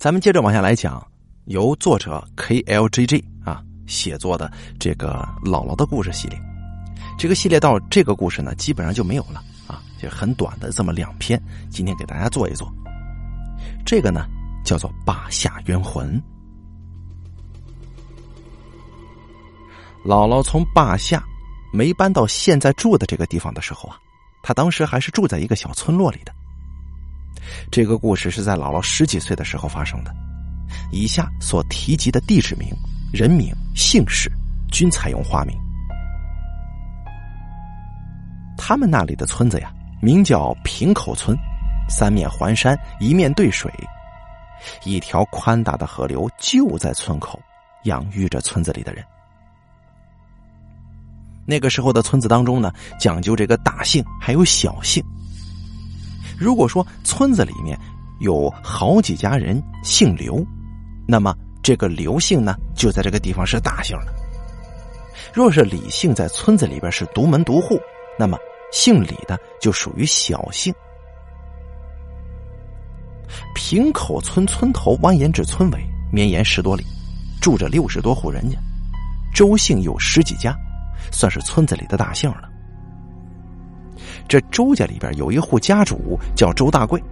[0.00, 1.06] 咱们接着往下来讲，
[1.44, 6.40] 由作者 K L J J 啊写作的这个姥姥的故事系列。
[7.18, 11.38] 这个系列到这个故事呢，基本上就没有了啊，就很短的这么两篇。
[11.68, 12.72] 今天给大家做一做，
[13.84, 14.24] 这个呢
[14.64, 16.18] 叫做《霸下冤魂》。
[20.02, 21.22] 姥姥从霸下
[21.74, 23.98] 没搬到现在住的这个地方的时候啊，
[24.42, 26.32] 她当时还是住在一个小村落里的。
[27.70, 30.14] 这个故事是在姥姥十几岁的时候发生的。
[30.92, 32.68] 以下所提及的地址名、
[33.12, 34.30] 人名、姓氏
[34.70, 35.56] 均采用化名。
[38.56, 41.36] 他们那里的村子呀，名叫平口村，
[41.88, 43.72] 三面环山，一面对水，
[44.84, 47.40] 一条宽大的河流就在村口，
[47.84, 49.04] 养育着村子里的人。
[51.46, 55.02] 那个时候的村子当中呢，讲究这个大姓还有小姓。
[56.40, 57.78] 如果说村子里面
[58.18, 60.44] 有好几家人姓刘，
[61.06, 64.06] 那么这个刘姓呢，就在这个地方是大姓了。
[65.34, 67.78] 若是李姓在村子里边是独门独户，
[68.18, 68.38] 那么
[68.72, 70.74] 姓李的就属于小姓。
[73.54, 75.78] 平口村村头蜿蜒至村尾，
[76.10, 76.84] 绵延十多里，
[77.40, 78.58] 住着六十多户人家，
[79.34, 80.56] 周姓有十几家。
[81.12, 82.49] 算是村子里的大姓了。
[84.30, 87.02] 这周家里边有一户家主叫周大贵，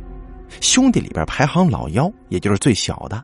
[0.60, 3.20] 兄弟里边排行老幺，也就是最小的。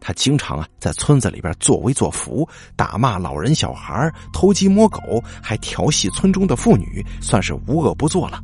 [0.00, 8.40] 他经常啊在村子里边作威作福，打骂老人小孩，偷鸡摸狗，还调戏村中的妇女，算是无恶不作了。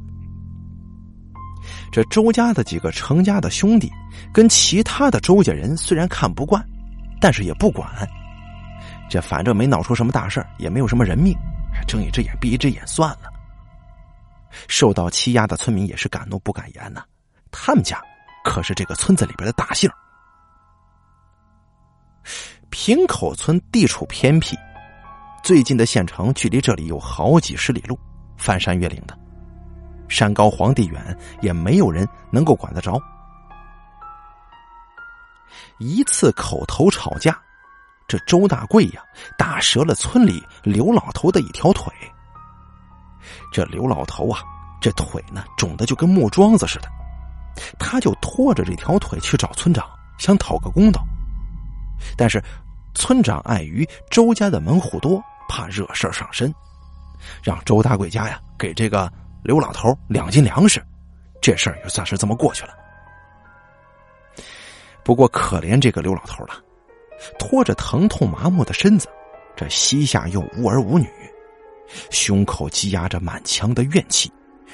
[1.91, 3.91] 这周家的几个成家的兄弟，
[4.31, 6.63] 跟其他的周家人虽然看不惯，
[7.19, 7.89] 但是也不管。
[9.09, 11.35] 这反正没闹出什么大事也没有什么人命，
[11.89, 13.40] 睁一只眼闭一只眼算了。
[14.69, 17.05] 受到欺压的村民也是敢怒不敢言呐。
[17.51, 18.01] 他们家
[18.45, 19.91] 可是这个村子里边的大姓。
[22.71, 24.57] 平口村地处偏僻，
[25.43, 27.99] 最近的县城距离这里有好几十里路，
[28.37, 29.19] 翻山越岭的，
[30.09, 33.01] 山高皇帝远，也没有人能够管得着。
[35.79, 37.37] 一次口头吵架。
[38.07, 39.05] 这周大贵呀，
[39.39, 41.93] 打折了村里刘老头的一条腿。
[43.53, 44.43] 这刘老头啊，
[44.81, 46.89] 这腿呢肿的就跟木桩子似的，
[47.79, 49.89] 他就拖着这条腿去找村长，
[50.19, 51.03] 想讨个公道。
[52.17, 52.43] 但是
[52.95, 56.55] 村长碍于周家的门户多，怕惹事上身，
[57.43, 60.83] 让周大贵家呀给这个刘老头两斤粮食，
[61.41, 62.75] 这事儿也算是这么过去了。
[65.05, 66.55] 不过可怜这个刘老头了。
[67.39, 69.07] 拖着疼痛麻木的身子，
[69.55, 71.07] 这膝下又无儿无女，
[72.11, 74.31] 胸口积压着满腔的怨气，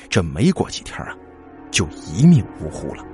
[0.09, 1.16] 这没过几天啊，
[1.71, 3.04] 就一命呜呼了。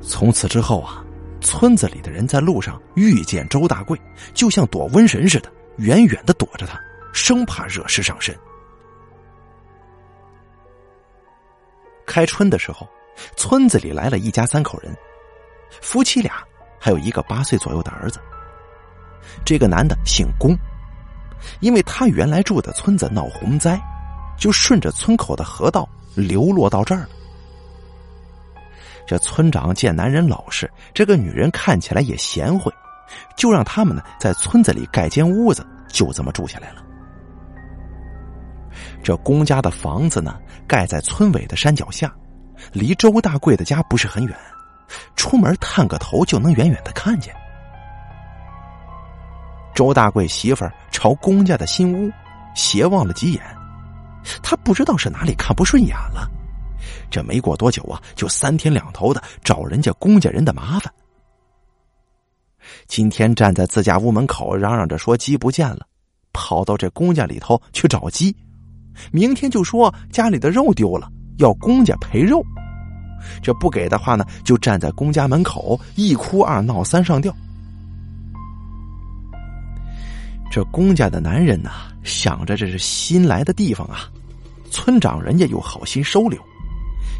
[0.00, 1.04] 从此之后啊，
[1.40, 4.00] 村子里的人在路上遇见周大贵，
[4.32, 6.80] 就像躲瘟神似的，远远的躲着他，
[7.12, 8.36] 生怕惹事上身。
[12.06, 12.88] 开春的时候，
[13.36, 14.96] 村子里来了一家三口人，
[15.80, 16.42] 夫妻俩。
[16.78, 18.20] 还有一个八岁左右的儿子。
[19.44, 20.56] 这个男的姓龚，
[21.60, 23.80] 因为他原来住的村子闹洪灾，
[24.38, 27.08] 就顺着村口的河道流落到这儿了。
[29.06, 32.72] 这村长见男人老实，这个女人看起来也贤惠，
[33.36, 36.82] 就让他们呢在村子里盖间屋子，就这么住下来了。
[39.02, 40.36] 这公家的房子呢，
[40.66, 42.12] 盖在村尾的山脚下，
[42.72, 44.36] 离周大贵的家不是很远。
[45.14, 47.34] 出门探个头就能远远的看见。
[49.76, 52.10] 周大贵媳妇儿朝公家的新屋
[52.54, 53.42] 斜望了几眼，
[54.42, 56.26] 他不知道是哪里看不顺眼了。
[57.10, 60.90] 这没过多久啊，就三天两头的找人家公家人的麻烦。
[62.88, 65.86] 今天站在自家屋门口嚷嚷着说鸡不见了，
[66.32, 68.34] 跑到这公家里头去找鸡；
[69.12, 72.42] 明天就说家里的肉丢了，要公家赔肉。
[73.42, 77.30] 这不给的话呢，就站在公家门口一哭二闹三上吊。
[80.50, 81.70] 这公家的男人呢，
[82.02, 84.08] 想着这是新来的地方啊，
[84.70, 86.40] 村长人家又好心收留，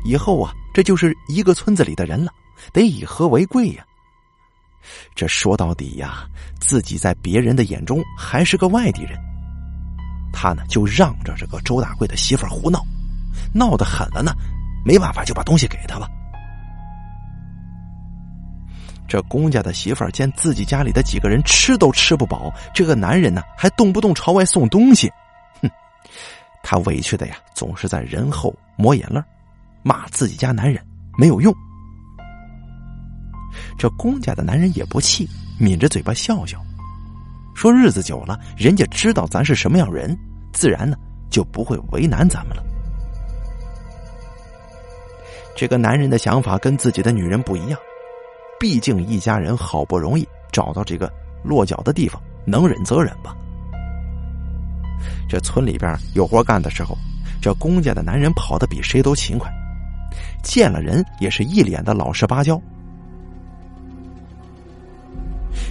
[0.04, 2.32] 以后啊，这就是一个村子里的人了，
[2.72, 3.84] 得以和为贵呀。
[5.14, 6.26] 这说到底呀，
[6.60, 9.18] 自己在别人的眼中还是个外地人，
[10.32, 12.80] 他呢就让着这个周大贵的媳妇胡闹，
[13.52, 14.32] 闹得狠了呢。
[14.84, 16.08] 没办法，就把东西给他了。
[19.08, 25.10] 这公家的媳妇儿见自己家里的几个人吃都吃不饱，这个男人呢还动不动朝外送东西，
[25.62, 25.70] 哼，
[26.62, 29.22] 他委屈的呀，总是在人后抹眼泪
[29.82, 30.84] 骂自己家男人
[31.16, 31.54] 没有用。
[33.78, 36.60] 这公家的男人也不气，抿着嘴巴笑笑，
[37.54, 40.16] 说：“日子久了，人家知道咱是什么样人，
[40.52, 40.96] 自然呢
[41.30, 42.62] 就不会为难咱们了。”
[45.56, 47.78] 这个男人的想法跟自己的女人不一样，
[48.58, 51.12] 毕竟一家人好不容易找到这个
[51.44, 53.36] 落脚的地方，能忍则忍吧。
[55.28, 56.96] 这村里边有活干的时候，
[57.40, 59.50] 这公家的男人跑得比谁都勤快，
[60.42, 62.60] 见了人也是一脸的老实巴交。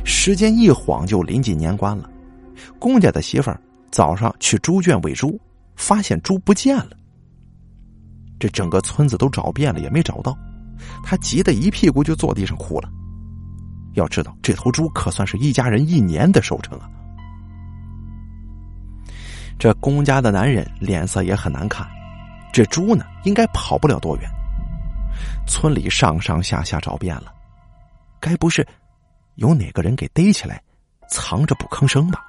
[0.04, 2.10] 时间一晃就临近年关了，
[2.78, 3.52] 公家的媳妇
[3.92, 5.40] 早上去猪圈喂猪，
[5.76, 6.92] 发现猪不见了。
[8.40, 10.38] 这整个村子都找遍了，也没找到，
[11.04, 12.89] 他急得一屁股就坐地上哭了。
[13.94, 16.89] 要知道，这头猪可算是一家人一年的收成啊！
[19.57, 21.88] 这公家的男人脸色也很难看，
[22.51, 24.30] 这猪呢，应该跑不了多远。
[25.48, 27.33] 村里上上下下找遍了，
[28.19, 28.68] 该不是
[29.36, 30.62] 有哪个人给逮起来，
[31.10, 32.22] 藏着不吭声吧？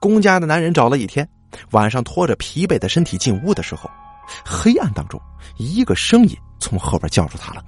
[0.00, 1.28] 公家的男人找了一天。
[1.70, 3.88] 晚上拖着疲惫的身体进屋的时候，
[4.44, 5.20] 黑暗当中，
[5.56, 7.64] 一个声音从后边叫住他了，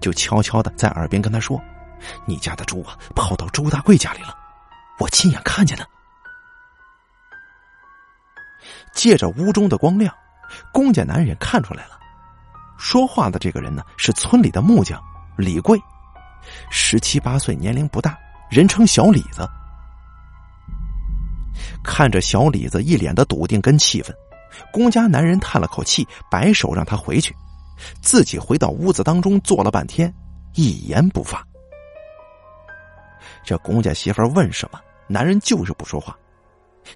[0.00, 1.60] 就悄悄的在耳边跟他说
[2.26, 4.36] ：“你家的猪啊，跑到周大贵家里了，
[4.98, 5.86] 我亲眼看见的。”
[8.92, 10.12] 借着屋中的光亮，
[10.72, 11.98] 公家男人看出来了，
[12.76, 15.00] 说话的这个人呢是村里的木匠
[15.36, 15.78] 李贵，
[16.70, 18.18] 十七八岁，年龄不大，
[18.50, 19.48] 人称小李子。
[21.84, 24.14] 看着小李子一脸的笃定跟气愤，
[24.72, 27.34] 公家男人叹了口气，摆手让他回去，
[28.00, 30.12] 自己回到屋子当中坐了半天，
[30.54, 31.46] 一言不发。
[33.44, 36.16] 这公家媳妇问什么，男人就是不说话，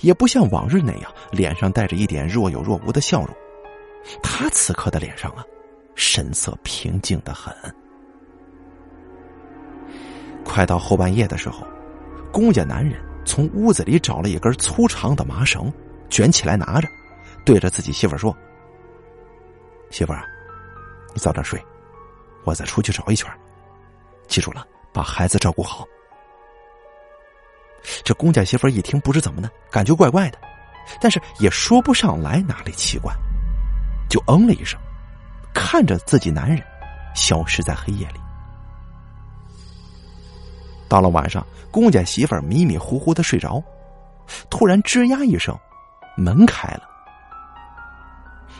[0.01, 3.35] 也不像往日那样脸上带着一点若有若无的笑容。
[4.23, 5.45] 他此刻的脸上啊，
[5.95, 7.55] 神色平静的很。
[10.45, 11.67] 快到后半夜的时候，
[12.33, 13.01] 公家男人。
[13.25, 15.73] 从屋子里找了一根粗长的麻绳，
[16.11, 16.89] 卷起来拿着，
[17.45, 18.37] 对着自己媳妇说
[19.91, 20.25] ：“媳妇儿，
[21.15, 21.63] 你早点睡，
[22.45, 23.31] 我再出去找一圈，
[24.29, 25.85] 记住了，把孩子照顾好。”
[28.05, 30.39] 这公家媳妇一听，不知怎么的，感觉怪怪的，
[31.01, 33.13] 但是也说不上来哪里奇怪，
[34.09, 34.79] 就嗯了一声，
[35.53, 36.63] 看着自己男人
[37.15, 38.21] 消失在黑夜里。
[40.89, 43.61] 到了晚上，公家媳妇儿迷迷糊糊的睡着，
[44.49, 45.59] 突然吱呀一声，
[46.17, 46.89] 门开了。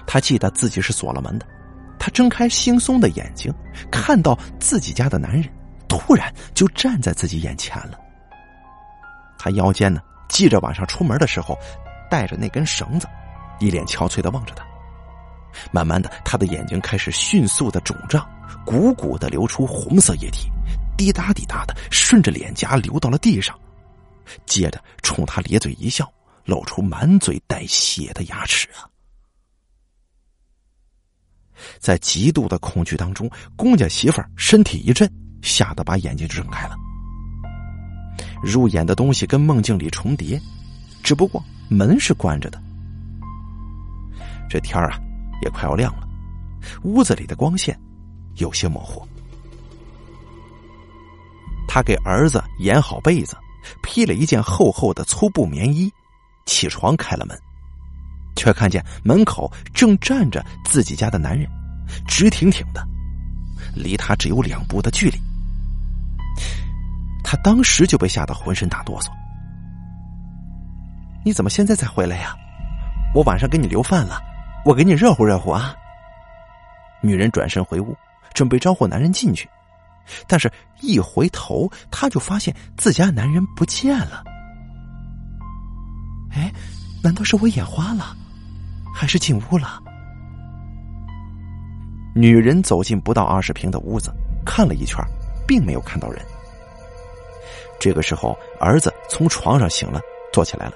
[0.07, 1.47] 他记得自己是锁了门的，
[1.99, 3.53] 他睁开惺忪的眼睛，
[3.91, 5.45] 看到自己家的男人
[5.89, 7.99] 突然就站在自己眼前了。
[9.39, 11.59] 他腰间呢系着晚上出门的时候
[12.11, 13.07] 带着那根绳子，
[13.59, 14.65] 一脸憔悴的望着他。
[15.71, 18.27] 慢慢的，他的眼睛开始迅速的肿胀，
[18.65, 20.51] 鼓鼓的流出红色液体。
[20.97, 23.59] 滴答滴答的顺着脸颊流到了地上，
[24.47, 26.11] 接着冲他咧嘴一笑，
[26.45, 28.89] 露出满嘴带血的牙齿啊！
[31.79, 35.11] 在极度的恐惧当中，公家媳妇儿身体一震，
[35.43, 36.77] 吓得把眼睛睁开了。
[38.43, 40.41] 入眼的东西跟梦境里重叠，
[41.03, 42.61] 只不过门是关着的。
[44.51, 44.99] 这天啊，
[45.43, 46.07] 也快要亮了，
[46.83, 47.79] 屋子里的光线
[48.37, 49.07] 有些模糊。
[51.67, 53.35] 他给儿子掩好被子，
[53.83, 55.91] 披了一件厚厚的粗布棉衣，
[56.45, 57.41] 起床开了门，
[58.43, 61.49] 却看见门口正站着自己家的男人，
[62.09, 62.85] 直挺挺的，
[63.73, 65.17] 离他只有两步的距离。
[67.23, 69.07] 他当时就被吓得浑身打哆嗦。
[71.25, 72.35] 你怎么现在才回来呀？
[73.15, 74.21] 我晚上给你留饭了，
[74.65, 75.73] 我给你热乎热乎啊。
[77.01, 77.97] 女人转身回屋，
[78.35, 79.49] 准备招呼男人进去。
[80.27, 84.25] 但是，一回头，他就发现自家男人不见了。
[86.33, 86.53] 哎，
[87.05, 88.17] 难道是我眼花了，
[88.93, 89.81] 还是进屋了？
[92.15, 94.13] 女人走进不到二十平的屋子，
[94.45, 95.03] 看了一圈，
[95.47, 96.21] 并没有看到人。
[97.81, 100.01] 这个时候，儿子从床上醒了，
[100.33, 100.75] 坐起来了。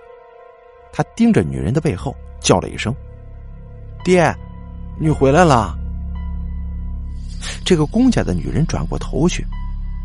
[0.93, 2.95] 他盯着女人的背后，叫了一声
[4.03, 4.35] ：“爹，
[4.99, 5.77] 你回来了。”
[7.65, 9.47] 这个公家的女人转过头去，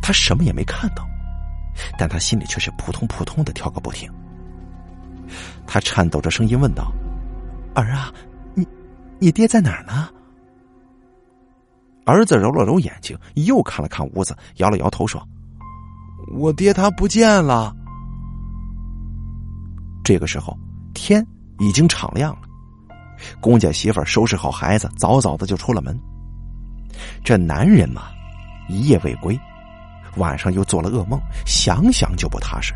[0.02, 1.08] 她什么也没看到，
[1.98, 4.12] 但她心里却是扑通扑通的跳个不停。
[5.66, 6.92] 她颤抖着声音问道
[7.74, 8.12] ：“儿啊，
[8.54, 8.68] 你
[9.20, 10.10] 你爹在哪儿呢？”
[12.06, 15.22] 儿子揉了揉眼睛，又看了看屋子，摇了摇头说
[16.34, 17.76] ：“我爹他不见了。”
[20.04, 20.58] 这个时候
[20.94, 21.26] 天
[21.60, 22.42] 已经敞亮了，
[23.40, 25.98] 公家媳妇收拾好孩子，早早的就出了门。
[27.24, 28.10] 这男人嘛，
[28.68, 29.40] 一夜未归，
[30.18, 32.74] 晚上又做了噩梦，想想就不踏实。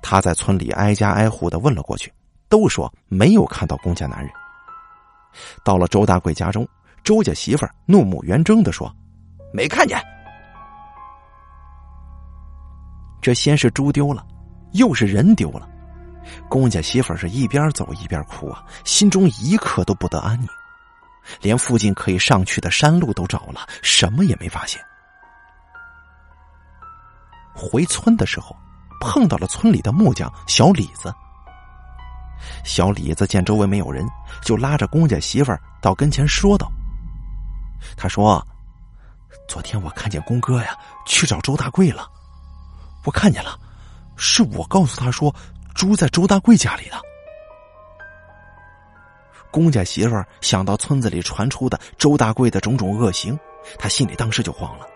[0.00, 2.12] 他在村里挨家挨户的问了过去，
[2.48, 4.30] 都说没有看到公家男人。
[5.64, 6.66] 到了周大贵家中，
[7.04, 8.92] 周家媳妇儿怒目圆睁的说
[9.52, 10.02] ：“没看见。”
[13.20, 14.26] 这先是猪丢了，
[14.72, 15.68] 又是人丢了，
[16.48, 20.48] 公家媳妇儿是一边走一边哭啊，心中一刻都不得安宁，
[21.40, 24.80] 连附近可以上去的山路都找了，什么也没发现。
[27.54, 28.56] 回村的时候，
[29.00, 31.12] 碰到了村里的木匠小李子。
[32.64, 34.06] 小李子见周围没有人，
[34.42, 36.70] 就拉着公家媳妇儿到跟前说道
[37.96, 38.44] ：“他说，
[39.48, 40.76] 昨天我看见公哥呀
[41.06, 42.06] 去找周大贵了，
[43.04, 43.58] 我看见了，
[44.16, 45.34] 是我告诉他说
[45.74, 46.96] 猪在周大贵家里的。”
[49.50, 53.38] 公家媳妇儿想到村子里传出的周大贵的种种恶行，
[53.78, 54.86] 他心里当时就慌了，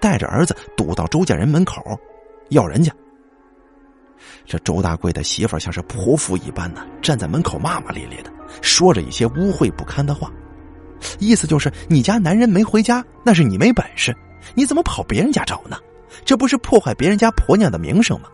[0.00, 1.82] 带着儿子堵到周家人门口，
[2.50, 2.92] 要人家。
[4.44, 8.32] 这周大贵的媳妇像是泼妇一般呢，站在门口骂骂咧咧的，
[8.62, 10.30] 说着一些污秽不堪的话，
[11.18, 14.16] 意思就是你家男人没回家，那是你没本事，
[14.54, 15.78] 你怎么跑别人家找呢？
[16.24, 18.28] 这不是破坏别人家婆娘的名声吗？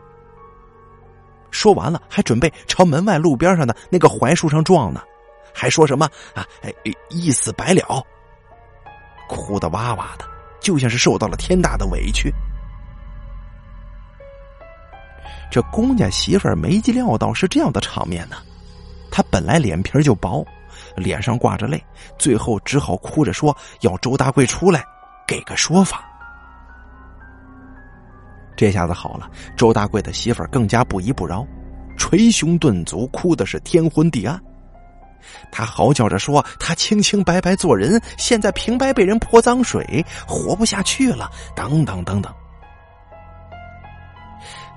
[1.51, 5.03] 说完了，还准备朝门外路边上的那个槐树上撞呢，
[5.53, 6.47] 还说什么啊，
[7.11, 8.03] 一死百了，
[9.29, 10.25] 哭得哇哇的，
[10.61, 12.33] 就像是受到了天大的委屈。
[15.55, 18.39] 这公家媳妇儿没料到是这样的场面呢，
[19.09, 20.45] 她本来脸皮就薄，
[20.97, 21.81] 脸上挂着泪，
[22.19, 24.85] 最后只好哭着说要周大贵出来
[25.29, 26.05] 给个说法。
[28.57, 31.47] 这下子好了，周大贵的媳妇儿更加不依不饶，
[31.97, 34.37] 捶胸顿足，哭的是天昏地暗。
[35.53, 42.35] 他嚎叫着说：“他清清白白做人，现在平白被人泼脏水，活不下去了。”等等等等。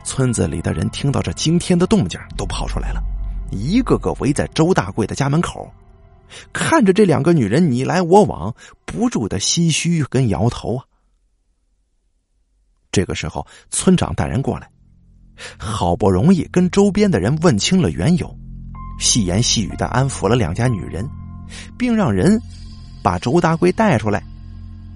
[0.07, 3.03] 村子里的人听到这惊天的动静，都跑出来了，
[3.51, 5.69] 一个个围在周大贵的家门口，
[6.53, 10.85] 看着这两个女人你来我往，不住的唏嘘跟摇头啊。
[12.89, 14.69] 这个时候，村长带人过来，
[15.57, 18.33] 好不容易跟周边的人问清了缘由，
[18.99, 21.05] 细言细语的安抚了两家女人，
[21.77, 22.41] 并让人
[23.03, 24.23] 把周大贵带出来，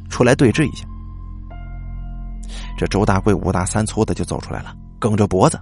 [0.10, 0.86] 出来对峙一下。
[2.78, 4.74] 这周大贵五大三粗的就走出来了。
[5.02, 5.60] 梗着脖子，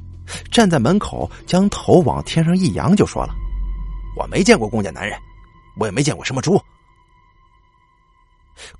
[0.52, 3.34] 站在门口，将头往天上一扬，就说了
[4.20, 5.18] ：“我没见过公家男人，
[5.80, 6.62] 我也没见过什么猪。”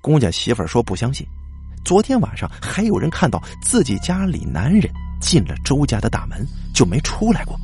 [0.02, 1.26] 公家媳妇说不相信，
[1.82, 7.58] 昨天晚上还有人看到自己家里男人进了周家的大门，就没出来过。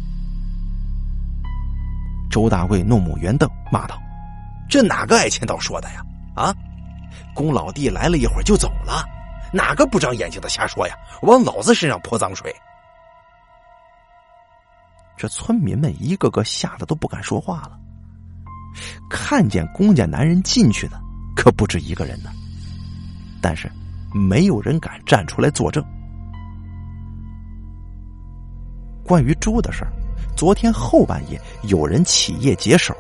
[2.31, 4.01] 周大贵怒目圆瞪，骂道
[4.71, 6.03] ：“这哪个爱钱道说的呀？
[6.35, 6.55] 啊，
[7.35, 9.05] 公老弟来了一会儿就走了，
[9.53, 10.95] 哪个不长眼睛的瞎说呀？
[11.23, 12.55] 往老子身上泼脏水！”
[15.17, 17.79] 这村民们一个个吓得都不敢说话了。
[19.09, 21.01] 看见公家男人进去的
[21.35, 22.31] 可不止一个人呢，
[23.41, 23.71] 但是
[24.13, 25.83] 没有人敢站出来作证。
[29.03, 29.93] 关于猪的事儿，
[30.37, 32.95] 昨天后半夜有人起夜解手，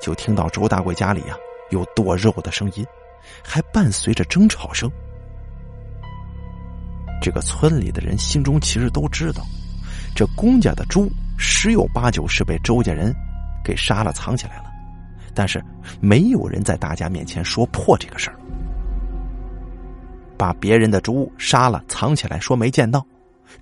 [0.00, 1.36] 就听到周大贵家里啊
[1.70, 2.86] 有剁肉的声音，
[3.42, 4.88] 还伴随着争吵声。
[7.20, 9.42] 这个村里的人心中其实都知道。
[10.18, 13.14] 这公家的猪十有八九是被周家人
[13.62, 14.64] 给杀了藏起来了，
[15.32, 15.64] 但是
[16.00, 18.36] 没有人在大家面前说破这个事儿。
[20.36, 23.06] 把别人的猪杀了藏起来，说没见到，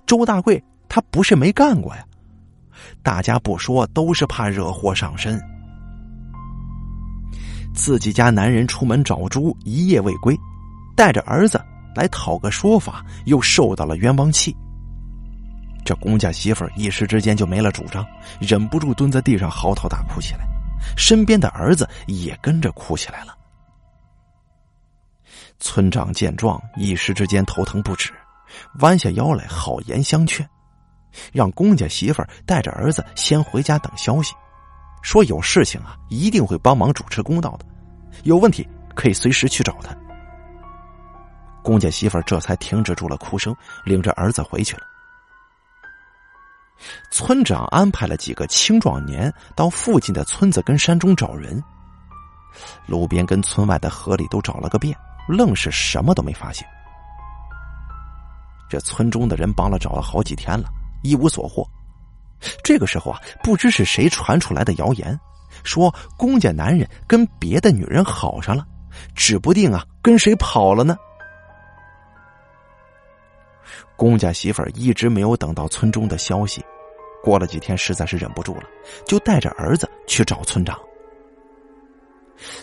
[0.07, 0.59] 周大贵
[0.89, 2.03] 他不是没干过呀。
[3.03, 5.39] 大家不说，都是怕惹祸上身。
[7.71, 10.35] 自己家男人出门找猪，一夜未归，
[10.95, 11.63] 带着儿子
[11.95, 14.57] 来讨个说法，又受到了冤枉气。
[15.87, 18.05] 这公家媳妇一时之间就没了主张，
[18.41, 20.45] 忍不住蹲在地上嚎啕大哭起来，
[20.97, 23.33] 身边的儿子也跟着哭起来了。
[25.59, 28.11] 村长见状，一时之间头疼不止，
[28.79, 30.45] 弯下腰来好言相劝，
[31.31, 34.33] 让公家媳妇带着儿子先回家等消息，
[35.01, 37.65] 说有事情啊一定会帮忙主持公道的，
[38.23, 39.95] 有问题可以随时去找他。
[41.63, 44.83] 公家媳妇这才停止住了哭声，领着儿子回去了。
[47.11, 51.61] 村长安排了几个青壮年到附近的村子跟山中找人，
[52.85, 56.67] 路边跟村外的河里都找了个遍，愣是什么都没发现。
[58.69, 60.69] 这村中的人帮了找了好几天了，
[61.03, 61.67] 一无所获。
[62.63, 65.19] 这个时候啊，不知是谁传出来的谣言，
[65.63, 68.65] 说公家男人跟别的女人好上了，
[69.15, 70.97] 指不定啊跟谁跑了呢。
[73.95, 76.63] 公家媳妇儿一直没有等到村中的消息，
[77.23, 78.63] 过了几天实在是忍不住了，
[79.05, 80.79] 就带着儿子去找村长。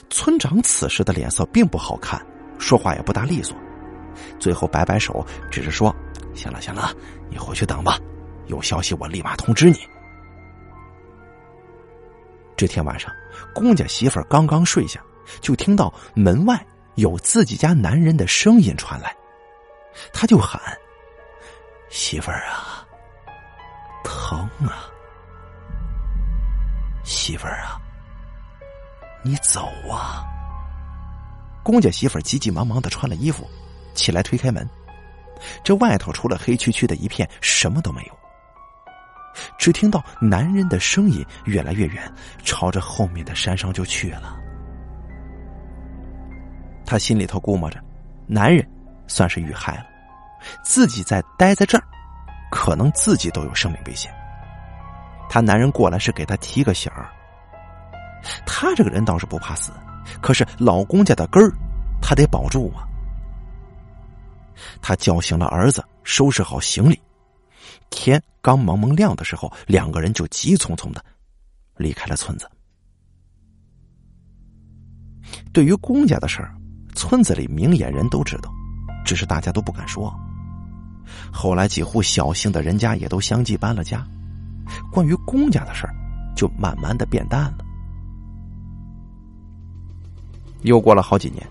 [0.09, 2.25] 村长此时的脸色并不好看，
[2.59, 3.57] 说话也不大利索，
[4.39, 5.95] 最后摆摆手，只是说
[6.33, 6.95] ：“行了行了，
[7.29, 7.99] 你回去等吧，
[8.47, 9.79] 有消息我立马通知你。”
[12.57, 13.13] 这天晚上，
[13.53, 15.01] 公家媳妇儿刚刚睡下，
[15.41, 19.13] 就听到门外有自己家男人的声音传来，
[20.13, 20.61] 他就喊
[21.95, 22.85] ：“媳妇儿啊，
[24.03, 24.91] 疼啊，
[27.05, 27.81] 媳妇儿啊。”
[29.23, 30.27] 你走啊！
[31.63, 33.49] 公家媳妇儿急急忙忙的穿了衣服，
[33.95, 34.69] 起来推开门。
[35.63, 38.19] 这外头除了黑黢黢的一片，什么都没有。
[39.57, 44.37] 只听到男人的声音越来越远，朝着后面的山上就去了。
[46.85, 47.81] 他心里头估摸着，
[48.27, 48.69] 男人
[49.07, 49.87] 算是遇害了，
[50.63, 51.85] 自己再待在这儿，
[52.51, 54.13] 可能自己都有生命危险。
[55.29, 57.09] 他男人过来是给他提个醒儿。
[58.47, 59.73] 他这个人倒是不怕死，
[60.23, 61.53] 可是老公家的根儿，
[62.01, 62.87] 他得保住啊。
[64.81, 67.01] 他叫醒了儿子，收拾好行李。
[67.91, 71.05] 天刚蒙蒙亮的时候，两个人就急匆匆的
[71.77, 72.49] 离开了村子。
[75.53, 76.55] 对于公家的事儿，
[76.95, 78.51] 村子里明眼人都知道，
[79.05, 80.15] 只是大家都不敢说。
[81.33, 84.07] 后来几户小姓的人家也都相继搬了家，
[84.93, 85.95] 关于公家的事儿，
[86.37, 87.59] 就慢慢的变淡了。
[90.63, 91.47] 又过了好几年，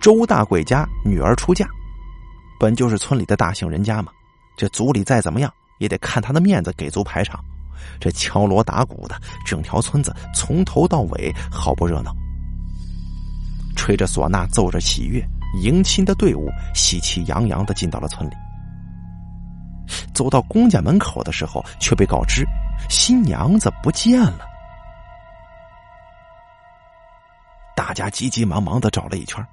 [0.00, 1.66] 周大贵家女儿出嫁，
[2.58, 4.10] 本就是村里的大姓人家嘛，
[4.56, 7.38] 这族里再怎么样也得看他的面子，给足排场。
[8.00, 12.14] 这敲锣打鼓的，整条村子从头到尾好不热闹。
[13.76, 15.24] 吹着唢呐，奏着喜乐，
[15.60, 18.34] 迎亲的队伍喜气洋洋的进到了村里。
[20.14, 22.44] 走到公家门口的时候，却被告知
[22.88, 24.46] 新娘子不见了。
[27.74, 29.44] 大家急急忙忙的找了一圈，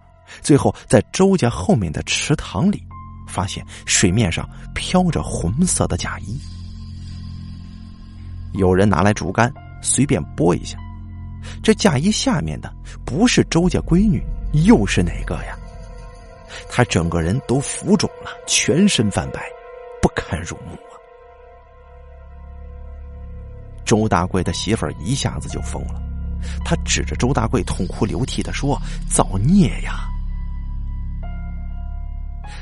[0.41, 2.83] 最后在周家后面的池塘里，
[3.27, 6.39] 发现水面上飘着红色的嫁衣。
[8.53, 10.77] 有人拿来竹竿，随便拨一下，
[11.63, 12.73] 这嫁衣下面的
[13.05, 14.23] 不是周家闺女，
[14.65, 15.55] 又是哪个呀？
[16.69, 19.41] 他整个人都浮肿了，全身泛白，
[20.01, 20.93] 不堪入目啊！
[23.85, 26.01] 周大贵的媳妇儿一下子就疯了。
[26.63, 30.07] 他指着周大贵，痛哭流涕的说：“造孽呀！”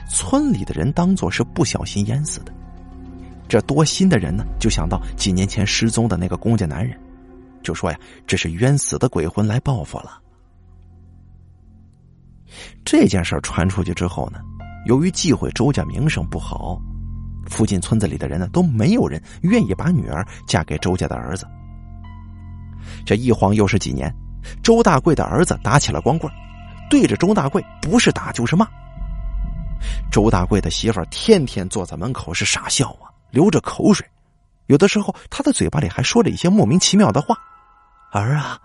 [0.10, 2.52] 村里的人当做是不小心淹死的。
[3.48, 7.00] 这多心的人呢，就想到几年前失踪的那个公家男人，
[7.62, 10.20] 就说呀：“这是冤死的鬼魂来报复了。”
[12.84, 14.40] 这件事传出去之后呢，
[14.86, 16.82] 由于忌讳周家名声不好，
[17.50, 21.48] 附近村子里的人呢都没有人愿意把女儿嫁给周家的儿子。
[23.06, 24.14] 这一晃又是几年，
[24.64, 26.32] 周大贵的儿子打起了光棍，
[26.90, 28.68] 对着周大贵不是打就是骂。
[30.12, 34.06] 周大贵的媳妇儿天天坐在门口是傻笑啊，流着口水，
[34.66, 37.38] 有的时候他的嘴巴里还说着一些莫名其妙的话
[38.12, 38.60] ：“儿啊，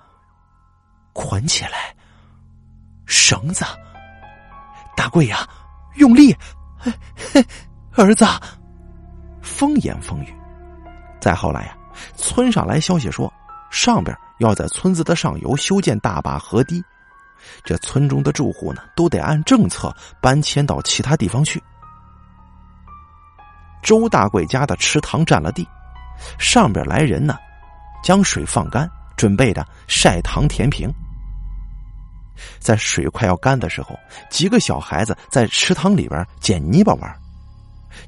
[1.13, 1.95] 捆起来，
[3.07, 3.65] 绳子，
[4.97, 5.47] 大贵呀，
[5.97, 6.35] 用力，
[7.95, 8.25] 儿子。”
[9.43, 10.35] 风言风语。
[11.21, 11.77] 再后来呀，
[12.17, 13.33] 村上来消息说。
[13.71, 16.85] 上边要在村子的上游修建大坝河堤，
[17.65, 21.59] 这村中的住户呢都得按政策搬迁到其他地方去。
[23.83, 25.67] 周大贵家的池塘占了地，
[26.39, 27.35] 上边来人呢，
[28.05, 30.93] 将水放干，准备的晒塘填平。
[32.59, 37.22] 在水快要干的时候，几个小孩子在池塘里边捡泥巴玩，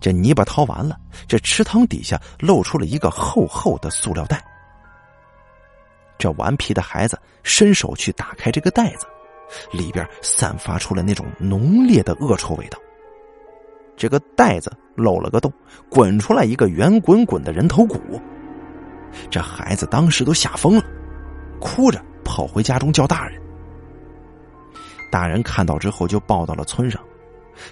[0.01, 4.45] 这泥巴掏完了，这池塘底下露出了一个厚厚的塑料袋。
[6.19, 9.07] 这顽皮的孩子伸手去打开这个袋子，
[9.73, 12.79] 里边散发出了那种浓烈的恶臭味道。
[13.97, 15.53] 这个袋子漏了个洞，
[15.91, 18.21] 滚出来一个圆滚滚的人头骨。
[19.31, 20.85] 这孩子当时都吓疯了，
[21.61, 23.41] 哭着跑回家中叫大人。
[25.13, 27.01] 大人看到之后就报到了村上，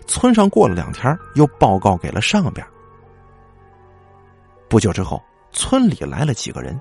[0.07, 2.67] 村上过了两天又报告给了上边。
[4.69, 6.81] 不久之后，村里来了几个人。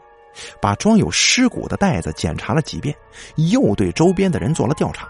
[0.62, 2.96] 把装有尸骨的袋子检查了几遍，
[3.36, 5.06] 又对周边的人做了调查。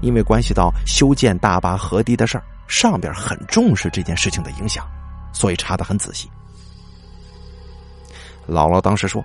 [0.00, 4.88] 因为关系到修建大坝河堤的事儿，上边很重视这件事情的影响，
[5.34, 6.30] 所以查的很仔细。
[8.48, 9.22] 姥姥当时说，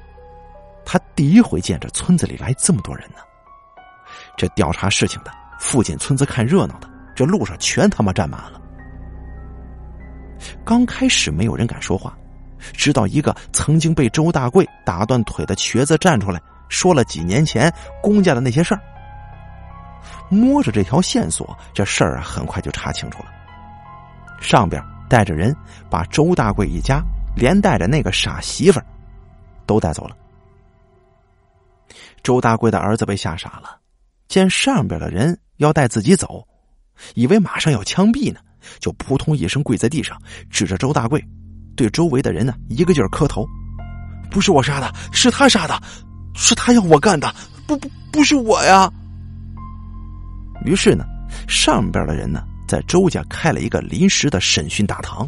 [0.84, 3.20] 她第一回见着村子里来这么多人呢。
[4.36, 8.62] 这调查事情的、附近村子看热闹的，这路上全他妈站满了。
[10.66, 12.18] 刚开始没有人敢说话，
[12.74, 18.82] 直到一个曾经被周大贵打断腿的瘸子站出来，说了几年前公家的那些事儿。
[20.30, 23.26] 摸着这条线索，这事儿啊很快就查清楚了。
[24.42, 25.56] 上边带着人
[25.90, 27.02] 把周大贵一家
[27.36, 28.86] 连带着那个傻媳妇儿
[29.66, 30.18] 都带走了。
[32.22, 33.78] 周大贵的儿子被吓傻了，
[34.28, 36.46] 见上边的人要带自己走，
[37.16, 38.40] 以为马上要枪毙呢，
[38.80, 41.24] 就扑通一声跪在地上，指着周大贵，
[41.76, 43.48] 对周围的人呢一个劲儿磕头
[44.32, 45.82] ：“不是我杀的，是他杀的，
[46.36, 47.34] 是他要我干的，
[47.68, 48.92] 不不不是我呀！”
[50.66, 51.06] 于是呢，
[51.48, 55.28] 上边的人呢，在周家开了一个临时的审讯大堂。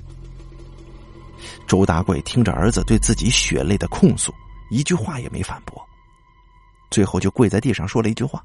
[1.67, 4.33] 周大贵听着儿子对自己血泪的控诉，
[4.69, 5.83] 一句话也没反驳，
[6.91, 8.41] 最后就跪在地上说了一句话，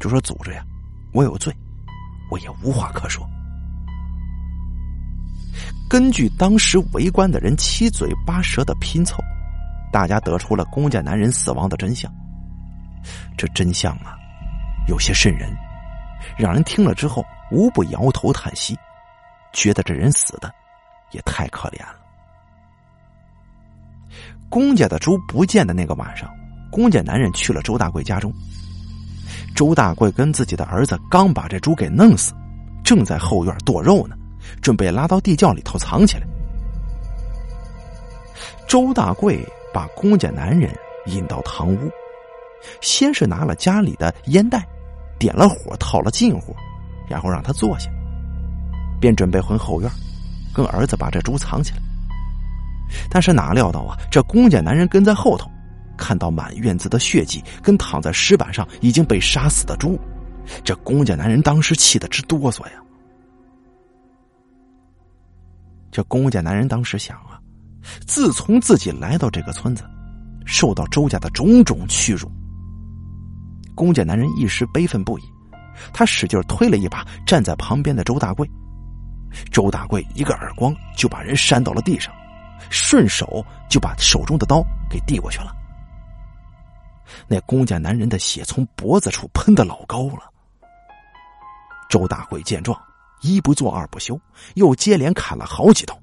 [0.00, 0.64] 就说：“组织呀，
[1.12, 1.54] 我有罪，
[2.30, 3.28] 我也无话可说。”
[5.90, 9.20] 根据当时围观的人七嘴八舌的拼凑，
[9.92, 12.10] 大家得出了公家男人死亡的真相。
[13.36, 14.16] 这真相啊，
[14.86, 15.50] 有些瘆人。
[16.36, 18.78] 让人听了之后无不摇头叹息，
[19.52, 20.52] 觉得这人死的
[21.12, 21.96] 也太可怜了。
[24.48, 26.30] 公家的猪不见的那个晚上，
[26.70, 28.32] 公家男人去了周大贵家中。
[29.54, 32.32] 周大贵跟自己的儿子刚把这猪给弄死，
[32.84, 34.16] 正在后院剁肉呢，
[34.60, 36.26] 准备拉到地窖里头藏起来。
[38.68, 40.70] 周大贵把公家男人
[41.06, 41.90] 引到堂屋，
[42.80, 44.66] 先是拿了家里的烟袋。
[45.18, 46.56] 点了火，套了近乎，
[47.06, 47.90] 然后让他坐下，
[48.98, 49.90] 便准备回后院，
[50.54, 51.76] 跟儿子把这猪藏起来。
[53.10, 55.46] 但是哪料到啊，这公家男人跟在后头，
[56.00, 60.00] 看到满院子的血迹跟躺在石板上已经被杀死的猪，
[60.64, 62.72] 这公家男人当时气得直哆嗦呀。
[65.92, 67.38] 这公家男人当时想啊，
[68.06, 69.84] 自从自己来到这个村子，
[70.46, 72.30] 受到周家的种种屈辱。
[73.74, 75.22] 公家男人一时悲愤不已，
[75.92, 78.48] 他使劲推了一把站在旁边的周大贵，
[79.50, 82.14] 周大贵一个耳光就把人扇到了地上，
[82.70, 85.59] 顺手就把手中的刀给递过去了。
[87.28, 90.30] 那公家男人的血从脖子处喷的老高了。
[91.88, 92.80] 周大贵见状，
[93.20, 94.18] 一不做二不休，
[94.54, 95.98] 又接连砍了好几刀。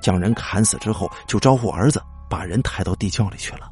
[0.00, 3.70] 将人砍死之后，就招呼儿子把人抬到地窖里去了。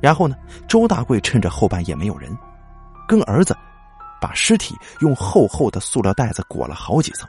[0.00, 0.36] 然后呢，
[0.68, 2.36] 周大贵趁着后半夜没有人，
[3.08, 3.56] 跟儿子
[4.20, 7.28] 把尸体用厚厚的塑料袋子裹了好几层，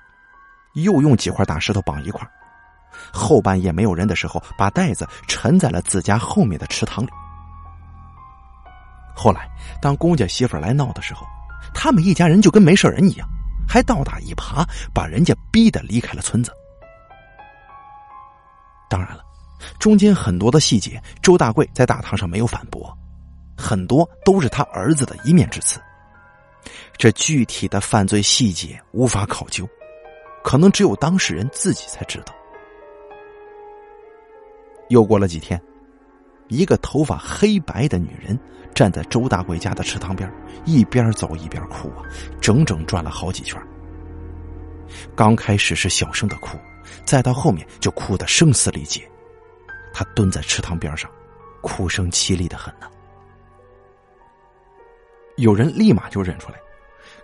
[0.74, 2.28] 又用几块大石头绑一块
[3.12, 7.10] 后半夜没有人的时候，把袋子沉在了自家后面的池塘里。
[9.16, 9.50] 后来，
[9.82, 11.26] 当公家媳妇来闹的时候，
[11.74, 13.28] 他们一家人就跟没事人一样，
[13.68, 16.52] 还倒打一耙，把人家逼得离开了村子。
[18.90, 19.24] 当然了。
[19.80, 22.94] 中间很多的细节，周大贵在大堂上没有反驳，
[23.58, 25.80] 很多都是他儿子的一面之词。
[26.98, 29.66] 这具体的犯罪细节无法考究，
[30.44, 32.34] 可能只有当事人自己才知道。
[34.94, 35.60] 又过了几天，
[36.50, 38.40] 一个头发黑白的女人
[38.76, 40.32] 站在周大贵家的池塘边，
[40.66, 42.06] 一边走一边哭啊，
[42.40, 43.60] 整整转了好几圈。
[45.16, 46.60] 刚开始是小声的哭，
[47.04, 49.02] 再到后面就哭得声嘶力竭。
[49.92, 51.10] 他蹲在池塘边上，
[51.64, 52.88] 哭声凄厉的很呢。
[55.38, 56.60] 有人立马就认出来，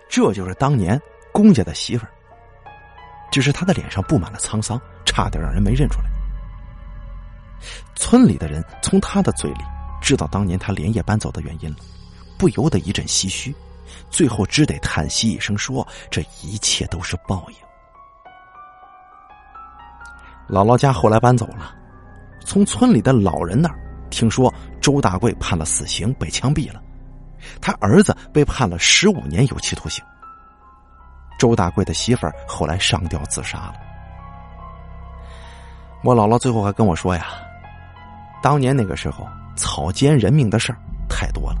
[0.08, 2.10] 这就是当年公家的媳妇儿。
[3.30, 6.09] 只是他的脸上布满了沧桑，差点让人没认出来。
[7.94, 9.60] 村里的人从他的嘴里
[10.00, 11.76] 知道当年他连夜搬走的原因了，
[12.38, 13.54] 不由得一阵唏嘘，
[14.08, 17.56] 最后只得叹息一声说：“这一切都是报应。”
[20.48, 21.74] 姥姥家后来搬走了。
[22.44, 23.78] 从村里的老人那儿
[24.10, 26.82] 听说，周大贵判了死刑，被枪毙了。
[27.60, 30.04] 他儿子被判了十五年有期徒刑。
[31.38, 33.74] 周大贵的媳妇儿后来上吊自杀了。
[36.02, 37.28] 我姥姥最后还跟我说呀，
[38.42, 41.60] 当年那个时候草菅人命的事儿太多了，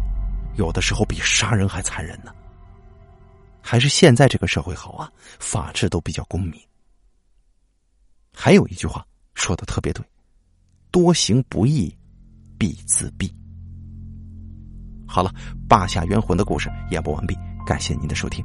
[0.56, 2.32] 有的时候比杀人还残忍呢。
[3.60, 6.60] 还是现在这个社会好啊，法治都比较公平。
[8.32, 10.04] 还有一句话说的特别对。
[10.90, 11.96] 多行不义
[12.58, 13.30] 必自毙。
[15.06, 15.32] 好了，
[15.68, 18.44] 霸下冤魂的故事演播完毕，感谢您的收听。